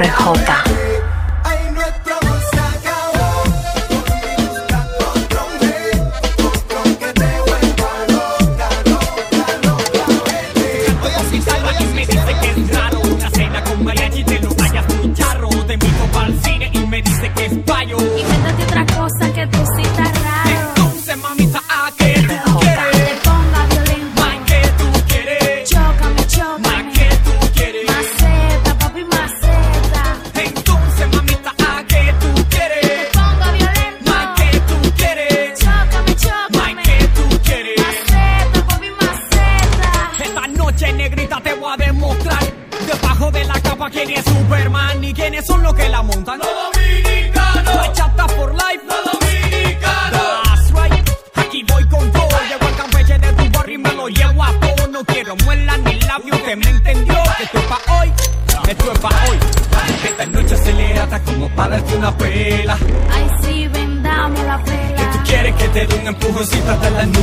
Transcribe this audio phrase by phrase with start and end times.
[0.00, 0.89] 会好的。
[66.50, 67.19] صفة الأنوار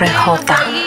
[0.00, 0.77] bien.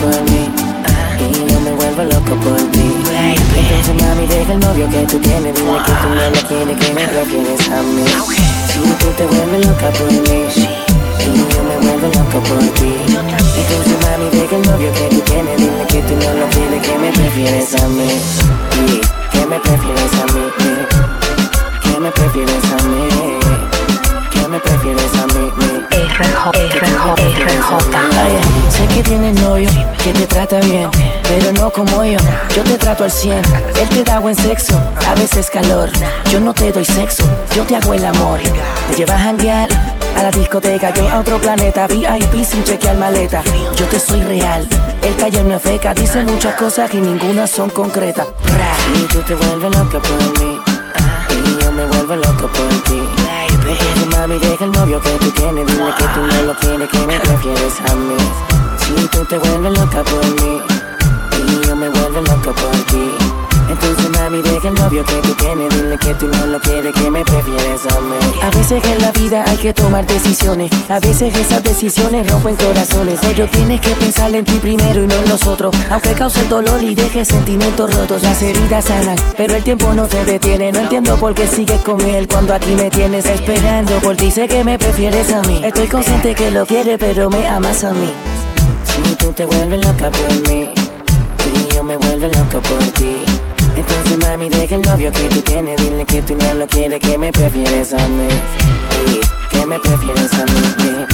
[0.00, 0.50] Por mí
[1.18, 2.86] y yo me vuelvo loco por ti.
[3.56, 6.94] Entonces mami deja el novio que tú tienes, dile que tú no lo quieres, que
[6.94, 8.04] me prefieres a mí.
[8.72, 10.18] Si tú te vuelves loca por mí
[11.26, 12.92] y yo me vuelvo loco por ti.
[13.08, 16.98] Entonces mami deja el novio que tú tienes, dile que tú no lo quieres, que
[16.98, 18.08] me prefieres a mí.
[19.32, 20.44] Que me prefieres a mí.
[21.82, 23.75] Que me prefieres a mí.
[24.56, 25.52] Me prefieres a mí.
[28.16, 28.38] Ay,
[28.70, 29.68] sé que tienes novio
[30.02, 30.88] que te trata bien,
[31.24, 32.18] pero no como yo.
[32.54, 35.90] Yo te trato al 100, él te da buen sexo, a veces calor.
[36.30, 38.40] Yo no te doy sexo, yo te hago el amor.
[38.88, 39.68] Te llevas a janguear
[40.16, 43.42] a la discoteca, yo a otro planeta, VIP sin chequear maleta.
[43.76, 44.66] Yo te soy real,
[45.02, 48.28] el taller no es feca, dice muchas cosas y ninguna son concretas.
[48.94, 50.58] Y tú te vuelves loca por mí,
[51.44, 53.02] y yo me vuelvo loco por ti.
[53.68, 56.98] Entonces, mami, deja el novio que tú tienes, dile que tú no lo quieres, que
[57.06, 58.16] me prefieres a mí.
[58.78, 60.60] Si tú te vuelves loca por mí,
[61.38, 63.35] y yo me vuelvo loco por ti.
[63.68, 67.10] Entonces, mami, deja el novio que tú tienes, dile que tú no lo quieres, que
[67.10, 68.16] me prefieres a mí.
[68.42, 73.18] A veces en la vida hay que tomar decisiones, a veces esas decisiones rompen corazones.
[73.20, 76.82] Pero tienes que pensar en ti primero y no en los otros, aunque cause dolor
[76.82, 78.22] y deje sentimientos rotos.
[78.22, 80.72] Las heridas sanan, pero el tiempo no te detiene.
[80.72, 84.30] No entiendo por qué sigues con él cuando aquí me tienes esperando por ti.
[84.30, 85.60] Sé que me prefieres a mí.
[85.64, 88.10] Estoy consciente que lo quieres, pero me amas a mí.
[88.84, 90.70] Si tú te vuelves loca por mí
[91.54, 93.35] y yo me vuelvo loco por ti.
[93.76, 97.18] Entonces mami deja el novio que tú tienes, dile que tú no lo quieres, que
[97.18, 98.28] me prefieres a mí.
[99.50, 101.06] Que me prefieres a mí.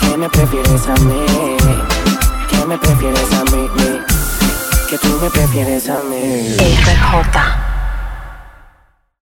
[0.00, 1.26] Que me prefieres a mí.
[2.48, 3.68] Que me prefieres a mí.
[4.88, 6.56] Que tú me prefieres a mí.